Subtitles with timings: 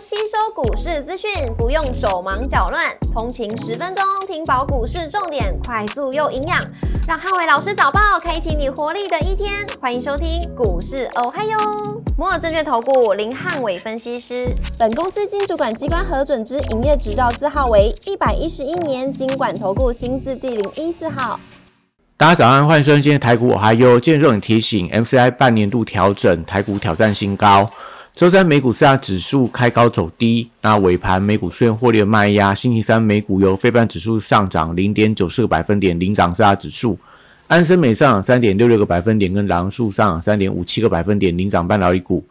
[0.00, 6.64] 吸收股市资讯，不用手忙脚乱，通勤十分钟听饱股市重点，快速又营养，
[7.08, 9.66] 让汉伟老师早报开启你活力的一天。
[9.80, 11.58] 欢迎收听股市哦嗨哟，
[12.16, 14.46] 摩尔证券投顾林汉伟分析师，
[14.78, 21.40] 本公司经主管机关核准之营业执照字号为一百一十一年经管投顾新字第零一四号。
[22.16, 27.68] 大家早上，欢迎收听今天台股哦嗨哟今日重点提醒，MCI 半年度调整，台股挑战新高。
[28.18, 32.52] 周三美股四大指数开高走低，那尾盘美股出现获利的卖压。
[32.52, 36.98] 星期三美股由非半指数上涨零点九四个百分点领涨四大指数，
[37.46, 42.24] 安森美上涨三点六六个百分点，跟狼树上涨三点五七个百分点领涨半导体股。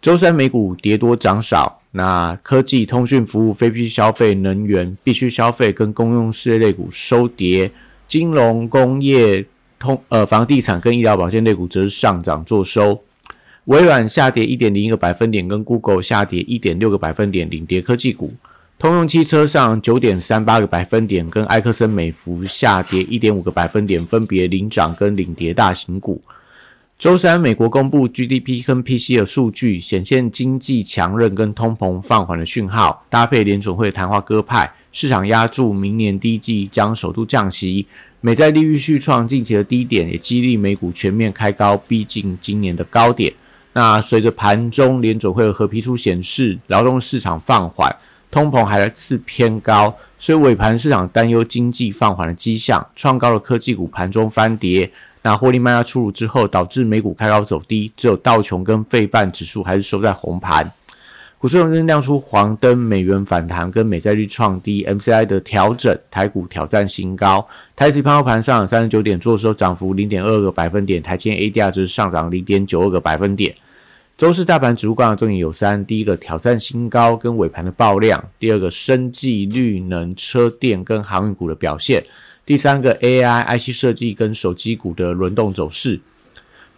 [0.00, 7.70] 周三美股跌多涨少，那科技、通讯服务、非必需消费、能源、必须消费跟公用事业类股收跌，
[8.08, 9.46] 金融、工业、
[9.78, 13.00] 通呃房地产跟医疗保健类股则是上涨做收。
[13.66, 18.34] 微软下跌一点零一个百分点，跟 Google 下跌一点六个百分点，领跌科技股。
[18.76, 26.20] 通用汽车上九点三八个百分点，跟埃克森美孚下跌一点五个百分点，分别领涨跟领跌大型股。
[26.98, 37.86] 周三，美国公布 GDP 跟 PC 的数据，显现经济强韧跟通膨放缓的讯号，搭配联准会谈话鸽派，市场压住明年第一季将首度降息，
[38.20, 43.32] 美债利率续创近期的低点，也激励美股全面开高，逼近今年的高点。
[43.74, 47.94] 那随着盘中联准会的合批书显示，劳动市场放缓，
[48.30, 54.90] 通膨还是偏高，所以尾盘市场担忧经济放缓的迹象，创高的科技股盘中翻跌。
[55.22, 60.70] 那获利卖压出炉之后，导致美股开高走低，只有道琼跟费半指数还是收在红盘。
[61.42, 67.44] 股市中间亮出黄灯，美元反弹跟美债率创低，MCI 的调整，台股挑战新高。
[67.74, 73.52] 台指盘后盘上三十九点，做收涨幅零点二个百分点，台积 ADR 值上涨零点九二个百分点。
[74.16, 82.00] 周四大盘指数观察重点有三：第一个挑战新高跟尾盘的爆量；第二个生技、绿能、车电跟航运股的表现；
[82.46, 85.98] 第三个 AI、IC 设计跟手机股的轮动走势。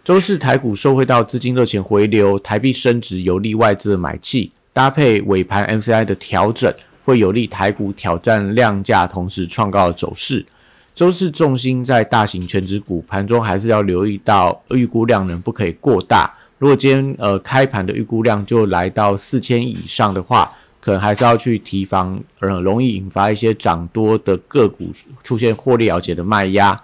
[0.05, 6.71] 周四台股受惠到资金热钱回流，台币升值有利外资的买气，搭配尾盘 MCI 的调整，
[7.03, 10.45] 会有利台股挑战量价同时创高的走势。
[10.93, 16.31] 周四重心在大型全指股，盘中还是要留意到预估量能不可以过大。
[16.59, 24.91] 如果今天呃开盘的预估量就来到四千以上的话，可能还是要去提防，呃，容易引发一些涨多的个股
[25.23, 26.79] 出现获利了结的卖压。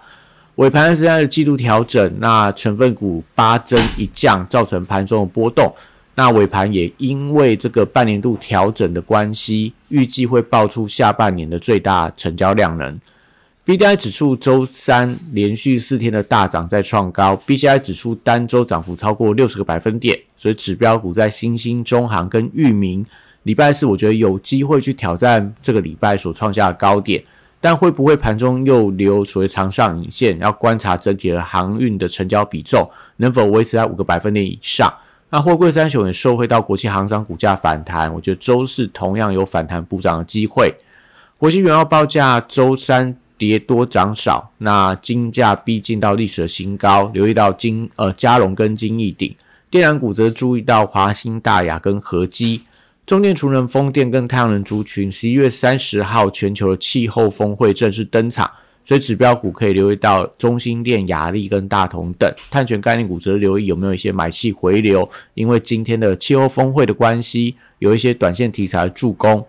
[0.56, 5.72] 尾盘是在的季度调整，那成分股八增一降，造成盘中的波动。
[6.14, 12.98] 那尾盘也因为这个半年度调整的关系，预计会爆出下半年的最大成交量能。
[13.64, 23.06] B D I 指数周三连续四天的大涨再创高，B C I 指数单周涨幅超过六十个百分点，所以指标股在新兴、中行跟域名，
[23.44, 27.22] 礼拜四我觉得有机会去挑战这个礼拜所创下的高点。
[27.62, 30.36] 但会不会盘中又留所谓长上影线？
[30.40, 34.92] 要观察整体的航运的成交比重能否维持在五个百分点以上。
[35.30, 40.74] 那货柜三雄也受惠到国际航商股价反弹，我觉得周四同样有反弹补涨的机会。
[41.38, 49.34] 国际原料报价周三跌多涨少，那金价逼近到历史的新高，留意到金呃嘉龙跟金益鼎，
[49.70, 52.62] 电缆股则注意到华兴大雅跟合基。
[53.04, 58.48] 中电、储能、风电跟太阳能族群，十一月三十号全球的气候峰会正式登场，
[58.84, 62.32] 所以指标股可以留意到中心电、雅力跟大同等。
[62.48, 69.44] 碳权概念股则留意有没有一些买气回流，因为今天的气候峰会的关系，有一些短线题材助攻。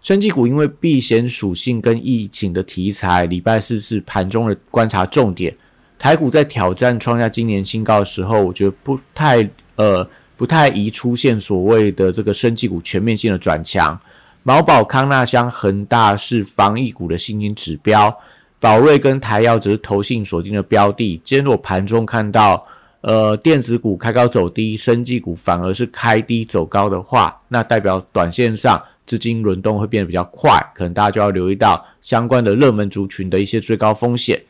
[0.00, 5.54] 升级股因为避险属性跟疫情的题材，礼拜四是盘中的观察重点。
[5.98, 10.08] 台股在挑战创下今年新高的时候，我觉得不太呃。
[10.36, 13.98] 不太宜出现所谓的这个生技股全面性的转强，
[14.42, 18.12] 毛宝、康纳香、恒大是防疫股的新兴指标，
[18.58, 21.20] 宝瑞跟台药则是投信锁定的标的。
[21.22, 22.66] 今天我盘中看到
[23.02, 34.42] 呃电子股开高走低，生技股反而是开低走高的话，那代表短线上资金轮动会变得比较快，可能大家就要留意到相关的热门族群的一些追高风险。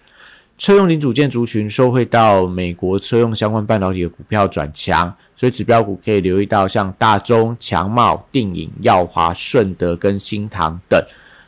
[0.62, 11.05] 车用零组件族群受惠到美国车用相关半导体的股票转强，所以指标股可以留意到像大中、强茂、定影、耀华、顺德跟新唐等。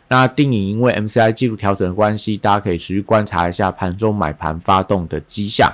[0.09, 5.73] 那定影因为 MCI 技术调整的关系，大家可以持续观察一下盘中买盘发动的迹象。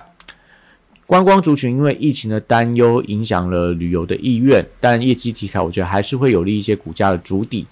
[1.06, 7.66] 观光族群因为疫情的担忧影响了旅游的意愿，但业绩题材我觉得还是会有利一些股价的主底。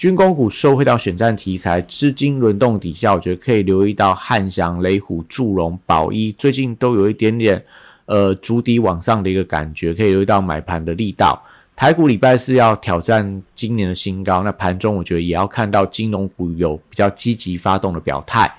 [0.00, 7.62] 军工股收回到选战题材，资金轮动底下，我觉得可以留意到汉翔、雷虎、祝融、宝一，最近都有一点点
[8.06, 11.38] 呃逐底往上的一个感觉，可以留意到买盘的力道。
[11.76, 18.50] 台股礼拜四要挑战今年的新高，那盘中我觉得也要看到金融股有比较积极发动的表态。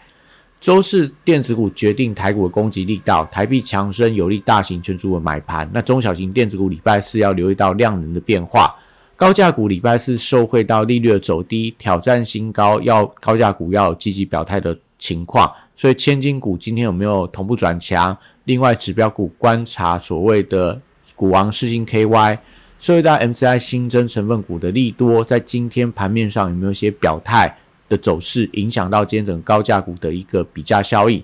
[0.59, 5.67] 周四电子股决定台股的攻击力道，台币强升有利大型圈租的买盘。
[5.73, 8.75] 那中小型电子股礼拜四要留意到量能的变化。
[9.21, 15.47] 高价股礼拜四受惠到利率的走低，挑战新高，要高价股要有积极表态的情况。
[15.75, 18.17] 所以千金股今天有没有同步转强？
[18.45, 20.81] 另外指标股观察所谓的
[21.15, 22.39] 股王世星 KY，
[22.79, 27.55] 受惠到 MCI 新增成分股的利多，在今天盘面上有没有一些表态？
[27.87, 31.23] 的走势影响到今天整个高价股的一个比价效应，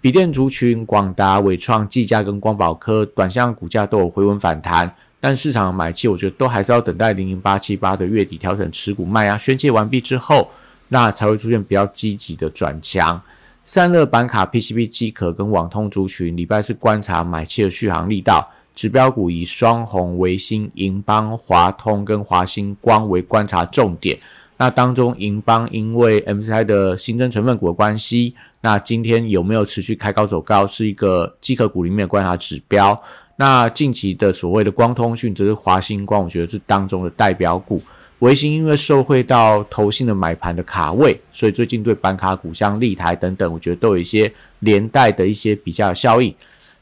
[0.00, 4.92] 笔电族群广达、伟创、技嘉跟光宝科短线股价都有回稳反弹，
[5.26, 10.48] 但市场买气我觉得都还是要等待零零八七八的月底调整持股卖压宣泄完毕之后，
[10.86, 13.20] 那才会出现比较积极的转强。
[13.64, 24.16] 散热板卡、PCB 机壳跟网通族群礼拜是观察买气的续航力道，指标股以双红、维新、银邦、华通跟华星光为观察重点。
[24.58, 33.02] 那当中，银邦因为 MCI 的新增成分股的关系，那今天有没有持续开高走高，是一个机壳股里面的观察指标。
[33.36, 37.80] 那近期的所谓的光通讯，则是华星光，我觉得是当中的代表股。
[38.20, 46.34] 维新因为受惠到投信的买盘的卡位，所以最近对板卡股像立台等等，我觉得都有一些连带的一些比较效应。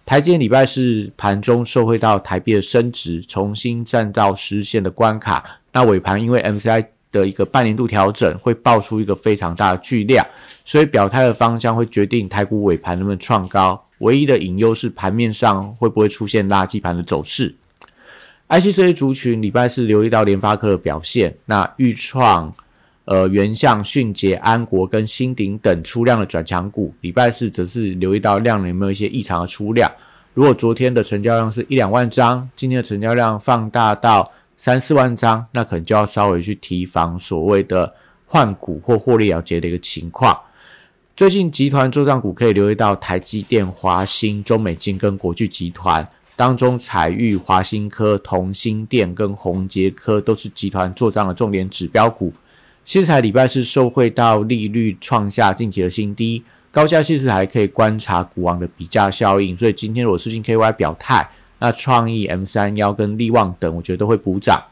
[0.07, 5.43] 台积礼拜是盘中受惠到台币的升值，重新站到实现的关卡。
[5.73, 6.87] 那尾盘因为 MCI
[7.21, 10.27] 的一个半年度调整会爆出一个非常大的巨量，
[10.65, 13.81] 所以表态的方向会决定台股尾盘能不能创高。
[13.99, 17.55] 唯一的隐忧是盘面上会不会出现垃圾盘的走势。
[18.49, 22.53] IC 这些族群礼拜四留意到联发科的表现，那预创、
[23.05, 29.91] 呃原相、迅捷、安国跟新鼎等出量的转强股，礼拜四则是留意到量能有没有一些异常的出量。
[30.35, 34.29] 如果昨天的成交量是一两万张，今天的成交量放大到。
[34.65, 37.95] 三四万张，那可能就要稍微去提防所谓的
[38.25, 40.41] 换股或获利了结的一个情况。
[41.15, 46.03] 最近集团做账股可以留意到台积电、华兴、中美金跟国巨集团
[46.35, 52.33] 当中，彩玉、华兴科、同心电跟宏杰科都是集团做账的重点指标股。
[52.87, 61.29] 西材礼拜是受惠到利率创下近期的新低，高价西材可以观察股王的比价效应，所以今天如果是金 KY 表态。
[61.65, 64.63] 那创意 M 三幺跟力旺等，我觉得都会补涨。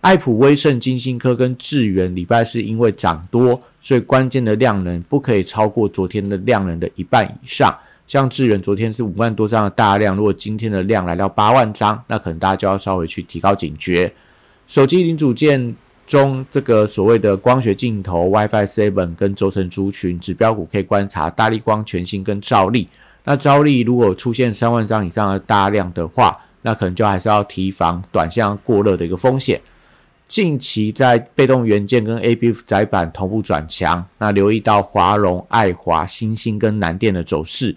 [0.00, 7.72] 爱普、威盛、金星科跟智源礼拜是因为涨多，所以关键的量能不可以超过昨天的量能的一半以上。
[8.08, 14.12] 像智源昨天是五万多张的大量，如果今天的量来到八万张，那可能大家就要稍微去提高警觉。
[14.66, 22.88] 手机零组件中，这个所谓的光学镜头、WiFi Seven 跟轴承族群指标股可以观察大力光、全新跟兆利。
[23.24, 29.60] 那招力如果出现三万张以上的大量的话，那可能就还是要提防短线过热的一个风险。
[30.26, 37.76] 近期在被动元件跟 A B F 窄板同步转强，那留意到华融、爱华、新兴跟南电的走势。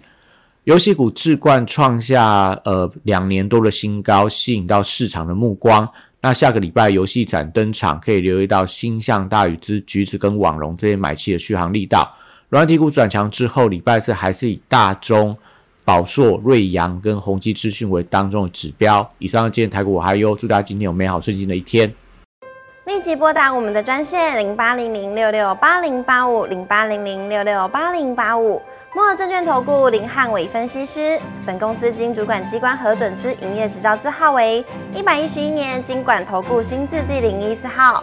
[0.64, 5.88] 游戏股置冠创下呃两年多的新高，吸引到市场的目光。
[6.20, 12.10] 那下个礼拜游戏展登场，可以留意到星象、大宇之、橘子跟网龙这些买气的续航力道。
[12.50, 15.36] 软体股转强之后，礼拜四还是以大中、
[15.84, 19.06] 宝硕、瑞阳跟宏基资讯为当中的指标。
[19.18, 21.92] 以上今天台股我还有，祝大家今天有美好顺心的一天。
[22.86, 28.62] 立即拨打我们的专线零八零零六六八零八五零八零零六六八零八五。
[28.94, 38.02] 摩尔证券投顾林汉伟分析师，本公司经主管机关核准之营业执照字号为一百一十一年经管投顾新字第零一四号。